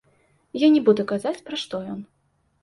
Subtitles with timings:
[0.61, 2.01] Я не буду казаць, пра што ён.